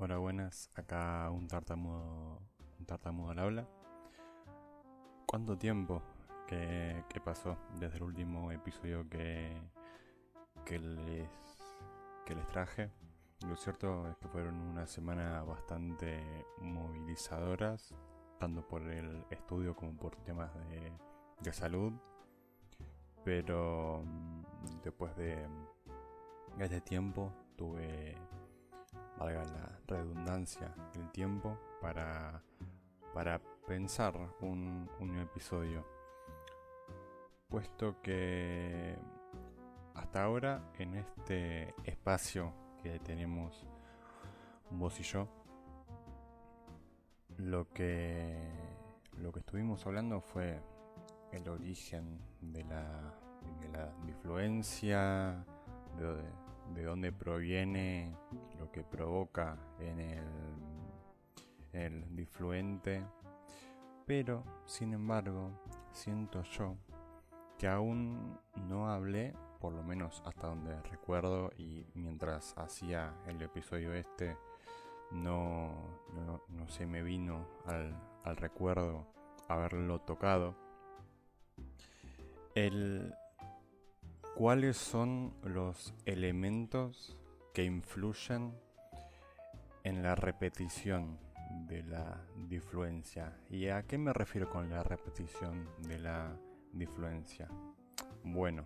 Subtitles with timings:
[0.00, 0.70] Hola, buenas.
[0.76, 2.40] Acá un tartamudo,
[2.78, 3.68] un tartamudo al habla.
[5.26, 6.04] ¿Cuánto tiempo
[6.46, 9.60] que, que pasó desde el último episodio que,
[10.64, 11.28] que, les,
[12.24, 12.92] que les traje?
[13.44, 16.22] Lo cierto es que fueron una semana bastante
[16.60, 17.92] movilizadoras,
[18.38, 20.92] tanto por el estudio como por temas de,
[21.40, 21.92] de salud.
[23.24, 25.44] Pero mm, después de
[26.60, 28.14] este tiempo tuve
[29.18, 32.42] valga la redundancia, el tiempo para,
[33.12, 35.84] para pensar un, un episodio.
[37.48, 38.96] Puesto que
[39.94, 43.66] hasta ahora en este espacio que tenemos
[44.70, 45.28] vos y yo,
[47.38, 48.36] lo que,
[49.16, 50.60] lo que estuvimos hablando fue
[51.32, 53.14] el origen de la,
[53.60, 55.44] de la influencia,
[55.96, 56.22] de,
[56.74, 58.14] de dónde proviene
[58.70, 60.24] que provoca en el,
[61.72, 63.04] el difluente,
[64.06, 65.50] pero sin embargo
[65.92, 66.76] siento yo
[67.58, 73.92] que aún no hablé, por lo menos hasta donde recuerdo y mientras hacía el episodio
[73.92, 74.36] este,
[75.10, 75.74] no,
[76.48, 79.06] no, se me vino al, al recuerdo
[79.48, 80.54] haberlo tocado.
[82.54, 83.12] El,
[84.36, 87.16] ¿Cuáles son los elementos
[87.58, 88.54] que influyen
[89.82, 91.18] en la repetición
[91.66, 93.36] de la difluencia?
[93.50, 96.38] ¿Y a qué me refiero con la repetición de la
[96.72, 97.48] difluencia?
[98.22, 98.64] Bueno,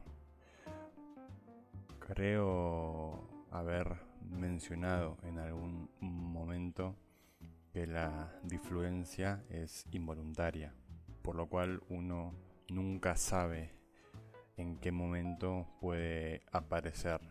[2.00, 3.96] creo haber
[4.28, 6.94] mencionado en algún momento
[7.72, 10.74] que la difluencia es involuntaria,
[11.22, 12.34] por lo cual uno
[12.68, 13.70] nunca sabe
[14.58, 17.22] en qué momento puede aparecer.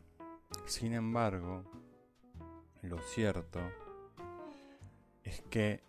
[0.66, 1.64] Sin embargo,
[2.82, 3.60] lo cierto
[5.24, 5.84] es que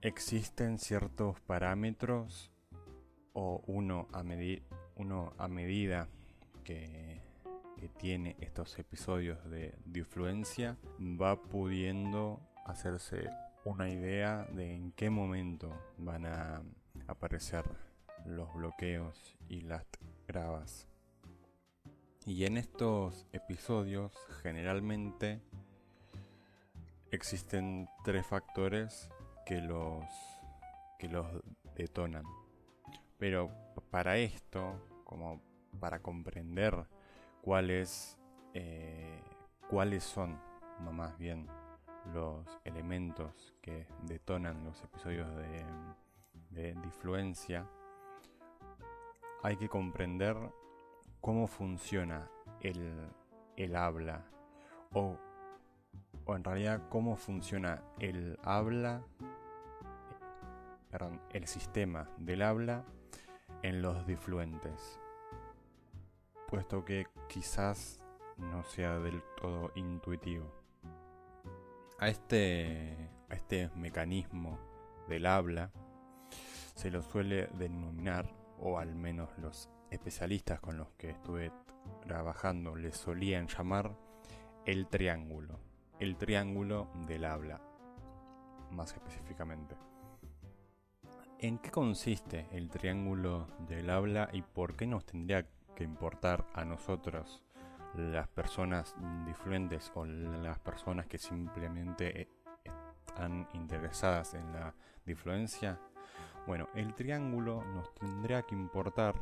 [0.00, 2.50] existen ciertos parámetros
[3.32, 4.24] o uno a,
[4.96, 6.08] uno a medida
[6.64, 7.26] que,
[7.98, 13.30] tiene estos episodios de influencia va pudiendo hacerse
[13.64, 16.62] una idea de en qué momento van a
[17.06, 17.64] aparecer
[18.26, 19.84] los bloqueos y las
[20.26, 20.88] grabas.
[22.28, 24.12] Y en estos episodios
[24.42, 25.40] generalmente
[27.10, 29.08] existen tres factores
[29.46, 30.04] que los
[30.98, 31.26] que los
[31.74, 32.24] detonan.
[33.16, 33.50] Pero
[33.90, 35.40] para esto, como
[35.80, 36.74] para comprender
[37.40, 38.18] cuáles
[38.52, 39.22] eh,
[39.70, 40.38] cuáles son
[40.92, 41.46] más bien
[42.12, 45.64] los elementos que detonan los episodios de,
[46.50, 46.74] de
[49.42, 50.36] hay que comprender
[51.20, 52.28] cómo funciona
[52.60, 53.10] el,
[53.56, 54.24] el habla
[54.92, 55.16] o,
[56.24, 59.02] o, en realidad cómo funciona el habla,
[60.90, 62.84] perdón, el sistema del habla
[63.62, 65.00] en los difluentes,
[66.48, 68.00] puesto que quizás
[68.36, 70.52] no sea del todo intuitivo.
[71.98, 74.58] A este, a este mecanismo
[75.08, 75.72] del habla
[76.74, 78.30] se lo suele denominar
[78.60, 81.52] o al menos los especialistas con los que estuve
[82.06, 83.96] trabajando les solían llamar
[84.64, 85.58] el triángulo,
[85.98, 87.60] el triángulo del habla,
[88.70, 89.76] más específicamente.
[91.38, 96.64] ¿En qué consiste el triángulo del habla y por qué nos tendría que importar a
[96.64, 97.42] nosotros,
[97.94, 98.94] las personas
[99.24, 102.28] difluentes o las personas que simplemente
[103.06, 104.74] están interesadas en la
[105.06, 105.80] difluencia?
[106.46, 109.14] Bueno, el triángulo nos tendría que importar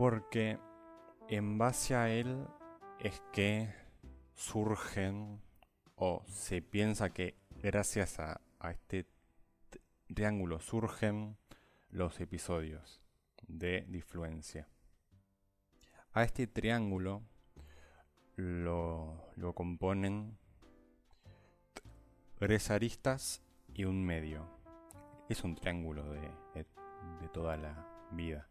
[0.00, 0.58] porque
[1.28, 2.46] en base a él
[3.00, 3.70] es que
[4.32, 5.42] surgen
[5.94, 8.40] o se piensa que gracias a,
[8.70, 9.06] este
[10.06, 11.36] triángulo surgen
[11.90, 13.02] los episodios
[13.46, 14.70] de difluencia.
[16.14, 17.22] A este triángulo
[18.36, 20.38] lo, lo componen
[22.38, 23.42] tres aristas
[23.74, 24.48] y un medio
[25.28, 26.64] es un triángulo de,
[27.34, 28.49] toda la vida.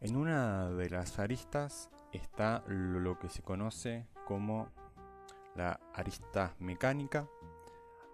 [0.00, 4.68] En una de las aristas está lo que se conoce como
[5.54, 7.26] la arista mecánica,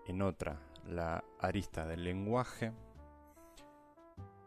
[0.06, 2.73] en otra la arista del lenguaje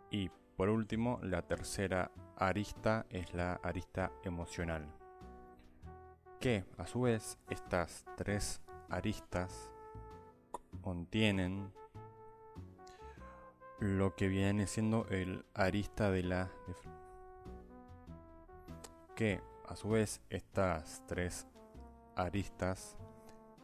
[0.10, 4.88] y por último la tercera arista es la arista emocional.
[6.40, 9.72] Que a su vez estas tres aristas
[10.82, 11.74] contienen
[13.80, 16.50] lo que viene siendo el arista de la
[19.16, 21.48] que a su vez estas tres
[22.16, 22.98] aristas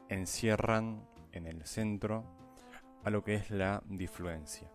[0.10, 2.24] encierran en el centro
[3.04, 4.72] a lo que es la difluencia.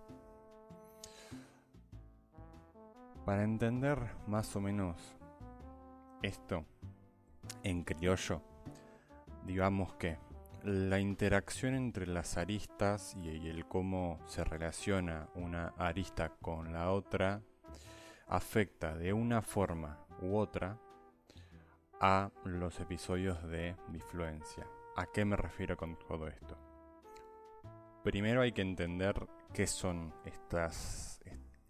[3.25, 4.97] Para entender más o menos
[6.23, 6.65] esto
[7.63, 8.43] en criollo,
[9.45, 10.19] digamos que
[10.63, 17.41] la interacción entre las aristas y el cómo se relaciona una arista con la otra
[18.29, 20.79] afecta de una forma u otra
[22.01, 24.67] a los episodios de difluencia.
[24.97, 26.57] ¿A qué me refiero con todo esto?
[28.03, 31.21] Primero hay que entender qué son estas,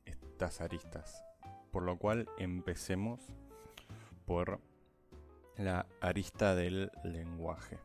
[0.04, 1.24] estas aristas,
[1.70, 3.20] por lo cual empecemos
[4.26, 4.60] por
[5.56, 7.78] la arista del lenguaje.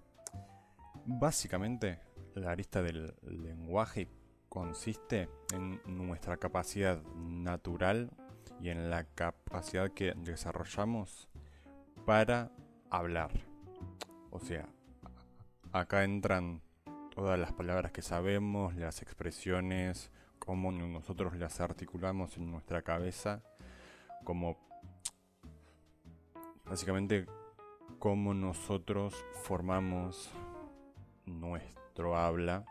[1.05, 1.99] Básicamente,
[2.35, 4.09] la arista del lenguaje
[4.49, 8.11] consiste en nuestra capacidad natural
[8.61, 11.27] y en la capacidad que desarrollamos
[12.05, 12.51] para
[12.89, 13.31] hablar.
[14.29, 14.67] O sea,
[15.71, 16.61] acá entran
[17.13, 23.41] todas las palabras que sabemos, las expresiones, cómo nosotros las articulamos en nuestra cabeza,
[24.23, 24.57] como
[26.65, 27.25] básicamente
[27.99, 30.31] cómo nosotros formamos
[31.25, 32.65] nuestro habla.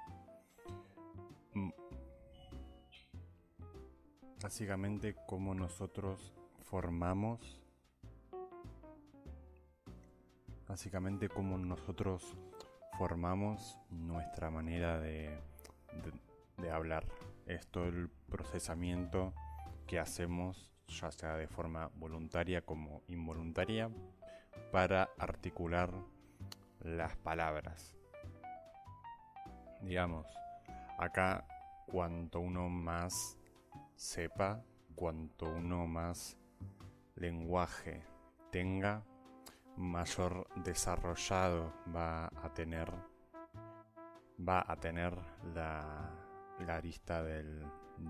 [4.43, 6.33] Básicamente cómo nosotros
[6.65, 7.61] formamos.
[10.69, 12.37] Básicamente cómo nosotros
[12.99, 15.39] formamos nuestra manera de,
[16.59, 17.07] de, hablar.
[17.47, 19.35] Esto el procesamiento
[19.87, 23.91] que hacemos, ya sea de forma voluntaria como involuntaria,
[24.71, 25.93] para articular
[26.81, 27.95] las palabras
[29.83, 30.27] digamos,
[30.99, 31.45] acá
[31.87, 33.37] cuanto uno más
[34.01, 34.65] sepa,
[34.95, 36.39] cuanto uno más
[37.17, 38.03] lenguaje
[38.51, 39.05] tenga,
[39.77, 42.91] mayor desarrollado va a tener
[44.39, 45.15] va a tener
[45.55, 46.09] la,
[46.67, 47.63] la arista del,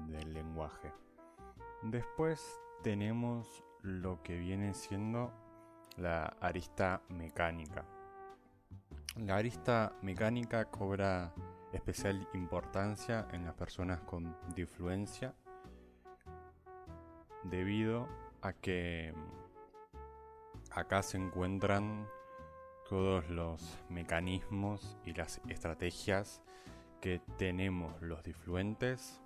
[0.07, 0.93] del lenguaje.
[1.83, 2.41] Después
[2.85, 5.33] tenemos lo que viene siendo
[5.97, 7.85] la arista mecánica.
[9.17, 11.35] La arista mecánica cobra
[11.73, 15.35] especial importancia en las personas con difluencia
[17.45, 18.09] debido
[18.43, 19.13] a que
[20.71, 22.07] acá se encuentran
[22.89, 26.43] todos los mecanismos y las estrategias
[27.01, 29.21] que tenemos los difluentes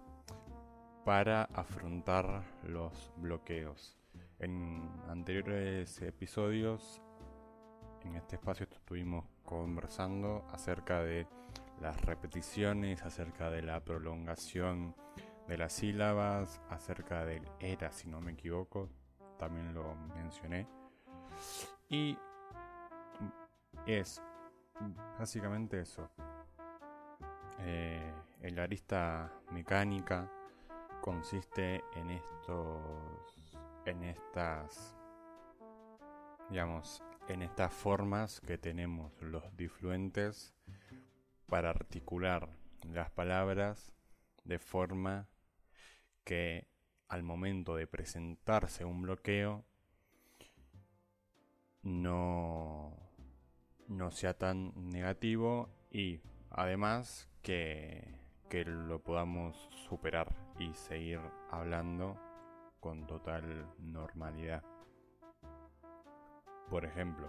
[1.04, 3.98] para afrontar los bloqueos.
[4.38, 7.00] En anteriores episodios,
[8.02, 11.26] en este espacio estuvimos conversando acerca de
[11.80, 14.94] las repeticiones, acerca de la prolongación
[15.48, 18.88] de las sílabas, acerca del era, si no me equivoco,
[19.38, 20.66] también lo mencioné.
[21.88, 22.16] Y
[23.86, 24.22] es
[25.18, 26.10] básicamente eso.
[27.60, 30.30] Eh, el arista mecánica
[31.00, 34.96] consiste en estos, en estas,
[36.50, 40.54] digamos, en estas formas que tenemos los difluentes
[41.46, 42.48] para articular
[42.82, 43.92] las palabras
[44.44, 45.28] de forma
[46.24, 46.66] que
[47.08, 49.64] al momento de presentarse un bloqueo
[51.82, 52.96] no,
[53.88, 62.18] no sea tan negativo y además que, que lo podamos superar y seguir hablando
[62.80, 64.64] con total normalidad.
[66.70, 67.28] Por ejemplo,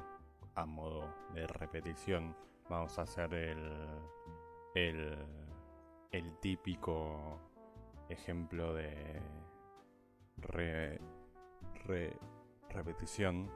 [0.56, 2.36] a modo de repetición,
[2.68, 5.16] Vamos a hacer el,
[6.12, 7.45] el, típico
[8.10, 9.22] ejemplo de
[12.70, 13.50] repetición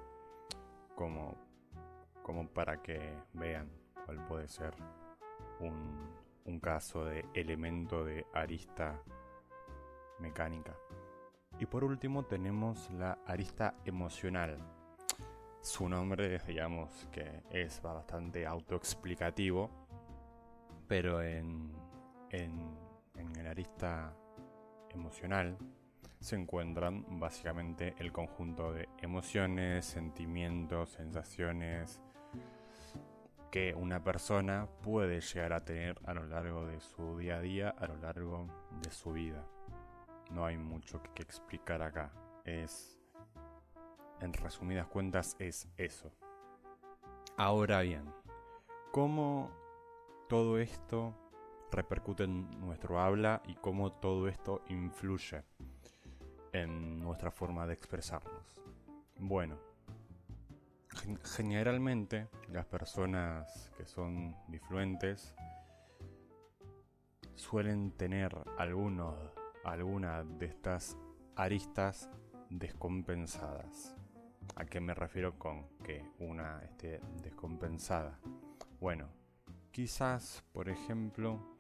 [0.96, 1.36] como,
[2.24, 3.70] como para que vean
[4.06, 4.74] cuál puede ser
[5.60, 6.10] un,
[6.46, 9.02] un caso de elemento de arista
[10.20, 10.76] mecánica.
[11.60, 14.58] Y por último tenemos la arista emocional
[15.62, 19.70] su nombre, digamos, que es bastante autoexplicativo,
[20.88, 21.72] pero en,
[22.30, 22.78] en,
[23.16, 24.14] en el arista
[24.92, 25.58] emocional
[26.20, 32.02] se encuentran básicamente el conjunto de emociones, sentimientos, sensaciones
[33.52, 37.70] que una persona puede llegar a tener a lo largo de su día a día,
[37.70, 38.48] a lo largo
[38.82, 39.46] de su vida.
[40.30, 42.12] No hay mucho que explicar acá.
[42.44, 43.00] Es
[44.22, 46.12] en resumidas cuentas es eso.
[47.38, 48.04] Ahora bien,
[48.92, 49.50] ¿cómo
[50.28, 51.16] todo esto
[51.72, 55.44] repercute en nuestro habla y cómo todo esto influye
[56.52, 58.62] en nuestra forma de expresarnos?
[59.18, 59.58] Bueno,
[61.36, 65.36] generalmente las personas que son difluentes
[67.36, 69.16] suelen tener algunos,
[69.64, 70.98] alguna de estas
[71.36, 72.10] aristas
[72.50, 73.96] descompensadas.
[74.56, 78.20] ¿A qué me refiero con que una esté descompensada?
[78.82, 79.08] Bueno,
[79.72, 81.59] quizás, por ejemplo,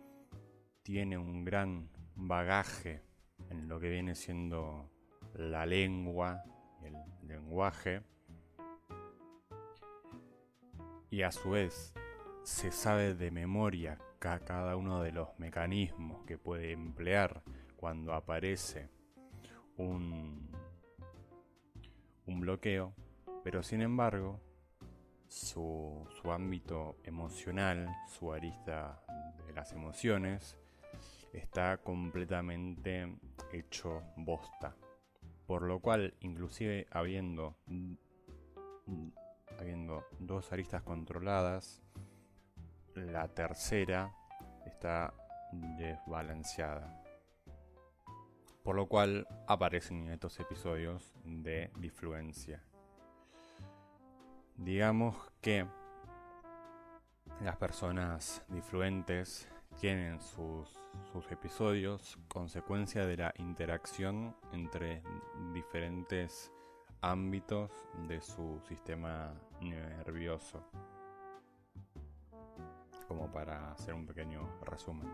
[0.89, 3.03] tiene un gran bagaje
[3.51, 4.89] en lo que viene siendo
[5.35, 6.43] la lengua,
[6.81, 6.95] el
[7.27, 8.01] lenguaje,
[11.11, 11.93] y a su vez
[12.41, 17.43] se sabe de memoria cada uno de los mecanismos que puede emplear
[17.75, 18.89] cuando aparece
[19.77, 20.49] un,
[22.25, 22.95] un bloqueo,
[23.43, 24.41] pero sin embargo
[25.27, 29.03] su, su ámbito emocional, su arista
[29.45, 30.58] de las emociones,
[31.33, 33.17] está completamente
[33.51, 34.75] hecho bosta.
[35.45, 37.55] Por lo cual, inclusive habiendo,
[39.57, 41.81] habiendo dos aristas controladas,
[42.95, 44.13] la tercera
[44.65, 45.13] está
[45.51, 47.03] desbalanceada.
[48.63, 52.63] Por lo cual aparecen en estos episodios de difluencia.
[54.55, 55.65] Digamos que
[57.41, 60.78] las personas difluentes tienen sus,
[61.11, 65.01] sus, episodios consecuencia de la interacción entre
[65.53, 66.51] diferentes
[67.01, 67.71] ámbitos
[68.07, 70.63] de su sistema nervioso
[73.09, 75.09] como para hacer un pequeño resumen.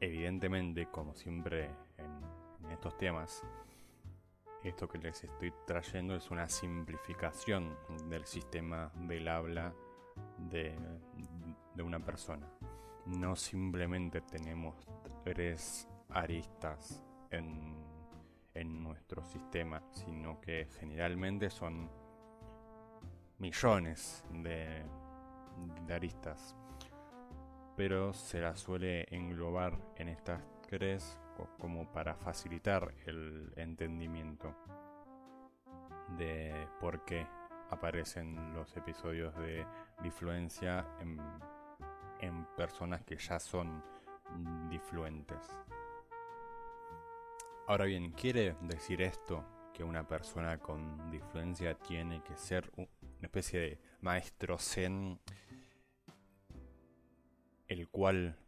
[0.00, 3.44] Evidentemente, como siempre en, estos temas,
[4.62, 7.76] esto que les estoy trayendo es una simplificación
[8.10, 9.72] del sistema del habla
[10.38, 10.76] de,
[11.82, 12.46] una persona.
[13.08, 14.76] No simplemente tenemos
[15.24, 17.74] tres aristas en,
[18.52, 21.90] en nuestro sistema, sino que generalmente son
[23.38, 24.84] millones de,
[25.86, 26.54] de aristas,
[27.76, 31.18] pero se las suele englobar en estas tres
[31.58, 34.54] como para facilitar el entendimiento
[36.18, 37.26] de por qué
[37.70, 39.64] aparecen los episodios de
[40.02, 41.18] difluencia en,
[42.20, 43.82] en personas que ya son
[44.68, 45.38] difluentes.
[47.66, 49.44] Ahora bien, ¿quiere decir esto
[49.74, 52.88] que una persona con difluencia tiene que ser una
[53.22, 55.20] especie de maestro zen
[57.68, 58.38] el cual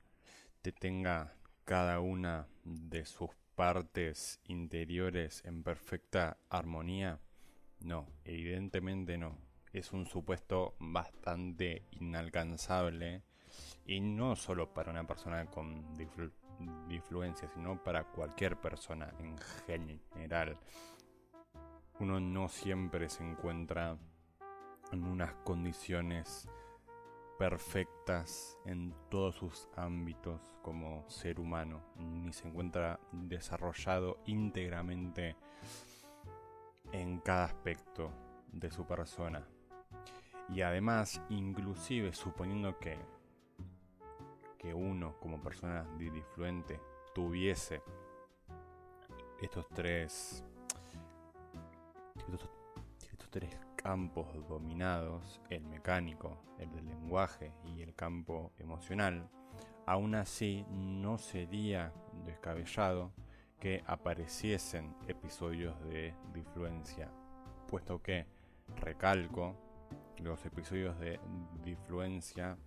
[0.62, 1.34] te tenga
[1.64, 7.20] cada una de sus partes interiores en perfecta armonía?
[7.80, 9.38] No, evidentemente no.
[9.72, 13.22] Es un supuesto bastante inalcanzable
[13.86, 15.84] y no solo para una persona con
[16.88, 20.58] influencia, sino para cualquier persona en general.
[21.98, 23.98] Uno no siempre se encuentra
[24.92, 26.48] en unas condiciones
[27.38, 35.36] perfectas en todos sus ámbitos como ser humano, ni se encuentra desarrollado íntegramente
[36.92, 38.10] en cada aspecto
[38.52, 39.46] de su persona.
[40.50, 42.98] Y además, inclusive suponiendo que,
[44.60, 46.78] que uno como persona difluente
[47.14, 47.82] tuviese
[49.40, 50.44] estos tres
[52.18, 52.50] estos,
[53.10, 59.30] estos tres campos dominados, el mecánico, el del lenguaje y el campo emocional,
[59.86, 61.94] aún así no sería
[62.26, 63.12] descabellado
[63.58, 67.10] que apareciesen episodios de difluencia,
[67.66, 68.26] puesto que,
[68.76, 69.56] recalco,
[70.18, 71.18] los episodios de
[71.64, 72.58] difluencia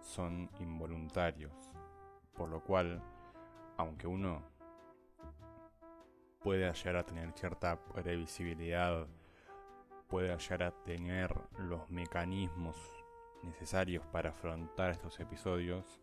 [0.00, 1.52] son involuntarios,
[2.34, 3.02] por lo cual,
[3.76, 4.42] aunque uno
[6.40, 9.06] puede llegar a tener cierta previsibilidad
[10.10, 12.76] pueda llegar a tener los mecanismos
[13.44, 16.00] necesarios para afrontar estos episodios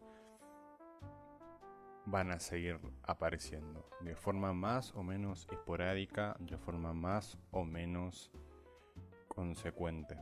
[2.06, 8.32] van a seguir apareciendo de forma más o menos esporádica, de forma más o menos
[9.28, 10.18] consecuente.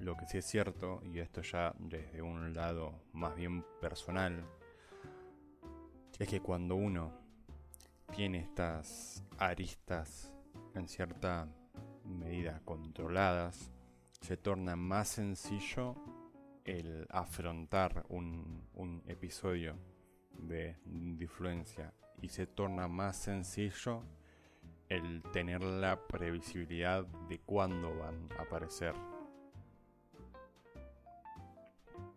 [0.00, 4.44] Lo que sí es cierto, y esto ya desde un lado más bien personal,
[6.18, 7.12] es que cuando uno
[8.14, 10.32] tiene estas aristas
[10.74, 11.48] en cierta
[12.04, 13.70] medida controladas,
[14.20, 15.94] se torna más sencillo
[16.64, 19.76] el afrontar un, episodio
[20.32, 24.02] de influencia y se torna más sencillo
[24.88, 28.94] el tener la previsibilidad de cuándo van a aparecer.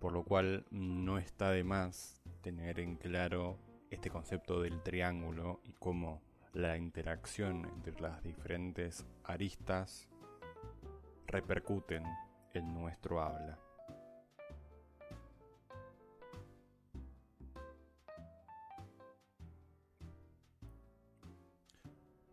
[0.01, 3.59] Por lo cual no está de más tener en claro
[3.91, 10.09] este concepto del triángulo y cómo la interacción entre las diferentes aristas
[11.27, 12.03] repercuten
[12.55, 13.59] en nuestro habla.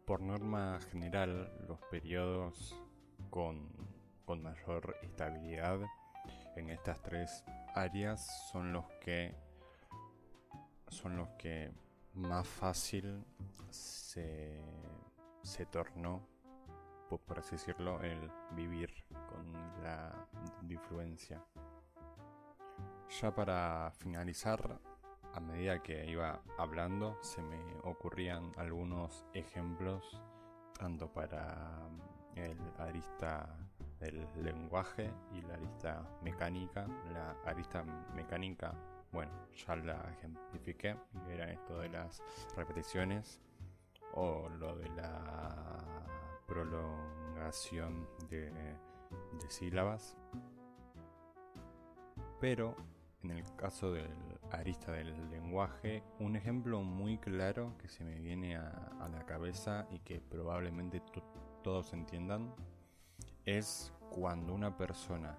[0.06, 2.74] Por norma general, los periodos
[3.28, 3.68] con,
[4.42, 5.80] mayor estabilidad
[6.58, 9.34] en estas tres áreas son los que
[10.88, 11.70] son los que
[12.14, 13.24] más fácil
[13.70, 14.60] se,
[15.42, 16.26] se tornó,
[17.08, 18.90] por, así decirlo, el vivir
[19.28, 20.26] con la
[20.68, 21.44] influencia.
[23.20, 24.80] Ya para finalizar,
[25.34, 30.20] a medida que iba hablando, se me ocurrían algunos ejemplos,
[30.78, 31.88] tanto para
[32.34, 33.56] el arista
[34.00, 36.86] del lenguaje y la arista mecánica.
[37.12, 38.74] La arista mecánica
[39.12, 39.32] bueno,
[39.66, 40.96] ya la ejemplifiqué,
[41.30, 42.22] era esto de las
[42.56, 43.40] repeticiones
[44.14, 46.04] o lo de la
[46.46, 48.52] prolongación de,
[49.48, 50.16] sílabas.
[52.40, 52.76] Pero
[53.22, 54.10] en el caso del
[54.50, 60.00] arista del lenguaje, un ejemplo muy claro que se me viene a, la cabeza y
[60.00, 61.02] que probablemente
[61.62, 62.54] todos entiendan
[63.56, 65.38] es cuando una persona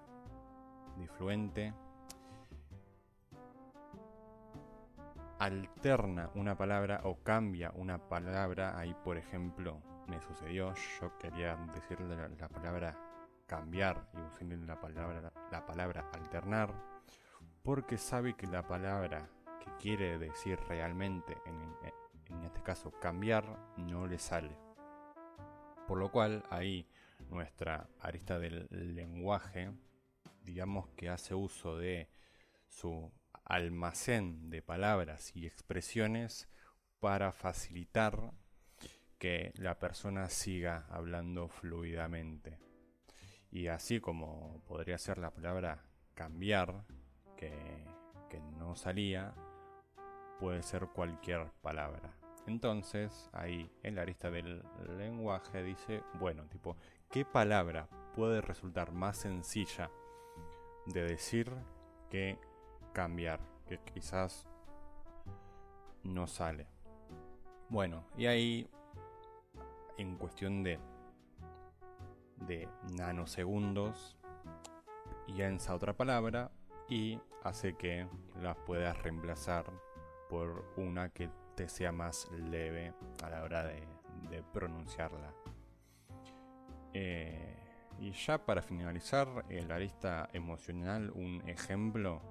[0.96, 1.72] difluente
[5.38, 12.16] alterna una palabra o cambia una palabra, ahí por ejemplo me sucedió, yo quería decirle
[12.16, 12.98] la, palabra
[13.46, 16.74] cambiar y usarle la palabra, la palabra alternar,
[17.62, 23.44] porque sabe que la palabra que quiere decir realmente, en, en este caso cambiar,
[23.76, 24.56] no le sale.
[25.86, 26.86] Por lo cual ahí
[27.30, 29.72] nuestra arista del lenguaje,
[30.42, 32.10] digamos que hace uso de
[32.68, 33.12] su
[33.44, 36.48] almacén de palabras y expresiones
[37.00, 38.32] para facilitar
[39.18, 42.58] que la persona siga hablando fluidamente.
[43.50, 46.84] Y así como podría ser la palabra cambiar,
[47.36, 47.88] que,
[48.58, 49.34] no salía,
[50.38, 52.19] puede ser cualquier palabra.
[52.46, 54.62] Entonces, ahí en la lista del
[54.96, 56.76] lenguaje dice, bueno, tipo,
[57.10, 59.90] ¿qué palabra puede resultar más sencilla
[60.86, 61.52] de decir
[62.08, 62.38] que
[62.92, 64.46] cambiar, que quizás
[66.02, 66.66] no sale.
[67.68, 68.68] Bueno, y ahí
[69.96, 70.80] en cuestión de
[72.46, 74.16] de nanosegundos
[75.26, 76.50] piensa otra palabra
[76.88, 78.08] y hace que
[78.40, 79.66] la puedas reemplazar
[80.28, 81.28] por una que
[81.68, 82.92] sea más leve
[83.22, 83.82] a la hora de,
[84.52, 85.34] pronunciarla.
[86.94, 87.56] Eh,
[87.98, 92.22] y ya para finalizar, en la lista emocional, un ejemplo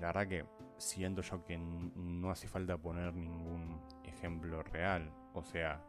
[0.00, 0.44] la verdad que
[0.76, 5.10] siento yo que no hace falta poner ningún ejemplo real.
[5.34, 5.80] O sea,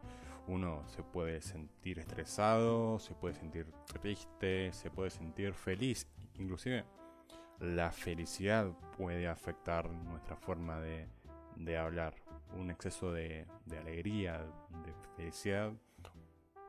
[0.46, 3.66] uno se puede sentir estresado, se puede sentir
[4.00, 6.06] triste, se puede sentir feliz.
[6.34, 6.84] Inclusive
[7.60, 11.08] la felicidad puede afectar nuestra forma de,
[11.78, 12.14] hablar.
[12.56, 13.46] Un exceso de,
[13.78, 14.38] alegría,
[14.84, 15.72] de felicidad,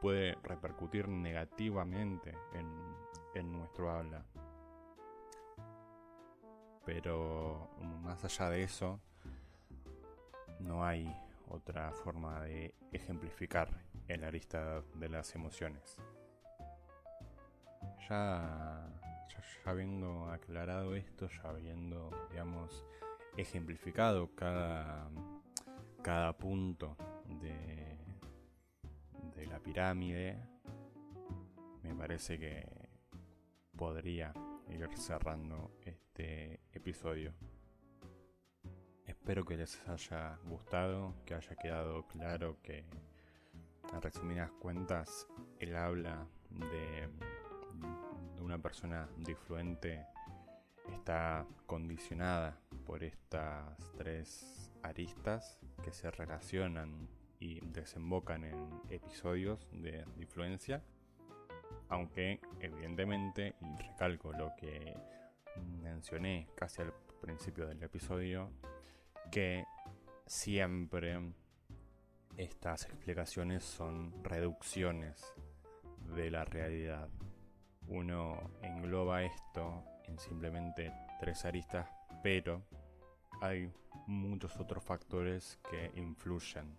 [0.02, 2.34] puede repercutir negativamente
[3.34, 4.25] en nuestro habla
[6.89, 7.69] pero
[8.02, 8.99] más allá de eso,
[10.60, 11.08] no hay
[11.47, 13.69] otra forma de ejemplificar
[14.08, 15.97] en la lista de las emociones.
[18.10, 18.89] Ya,
[19.30, 22.84] ya, habiendo aclarado esto, ya habiendo, digamos,
[23.41, 25.10] ejemplificado cada,
[26.02, 26.97] cada punto
[27.41, 27.97] de,
[29.36, 30.38] de la pirámide,
[31.84, 32.67] me parece que
[33.75, 34.34] podría
[34.67, 37.34] ir cerrando este episodio.
[39.06, 42.86] Espero que les haya gustado, que haya quedado claro que,
[43.93, 45.28] en resumidas cuentas,
[45.60, 47.10] el habla de,
[48.36, 50.06] de una persona difluente
[50.93, 57.08] está condicionada por estas tres aristas que se relacionan
[57.39, 60.82] y desembocan en episodios de influencia
[61.89, 64.95] aunque evidentemente, y recalco lo que
[65.82, 68.52] mencioné casi al principio del episodio,
[69.32, 69.65] que
[70.25, 71.34] siempre
[72.38, 75.34] estas explicaciones son reducciones
[76.15, 77.10] de la realidad.
[77.88, 81.89] Uno engloba esto en simplemente tres aristas,
[82.21, 82.63] pero
[83.41, 83.71] hay
[84.08, 86.75] muchos otros factores que influyen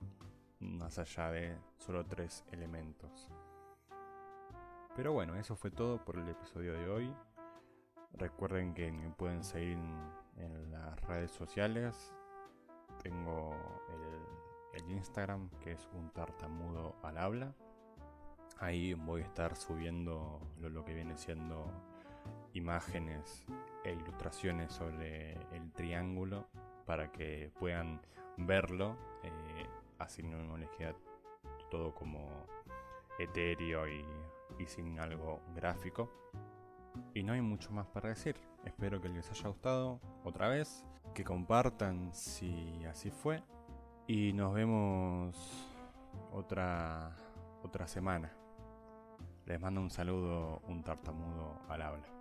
[0.61, 3.31] más allá de solo tres elementos.
[4.97, 7.15] Pero bueno, eso fue todo por el episodio de hoy.
[8.15, 9.79] Recuerden que me pueden seguir
[10.37, 12.13] en, las redes sociales.
[13.03, 13.55] Tengo
[14.75, 17.55] el, Instagram, que es un tartamudo al habla.
[18.59, 21.67] Ahí voy a estar subiendo lo, que viene siendo
[22.55, 23.45] imágenes
[23.85, 26.47] e ilustraciones sobre el triángulo
[26.87, 28.01] para que puedan
[28.37, 29.67] verlo, eh,
[29.99, 30.95] así no, les queda
[31.71, 32.29] todo como
[33.19, 34.05] etéreo y,
[34.59, 36.11] y sin algo gráfico.
[37.15, 38.37] Y no hay mucho más para decir.
[38.65, 40.85] Espero que les haya gustado otra vez,
[41.15, 43.43] que compartan si así fue.
[44.07, 45.71] Y nos vemos
[46.33, 47.17] otra,
[47.63, 48.33] otra semana.
[49.47, 52.20] Les mando un saludo, un tartamudo al habla.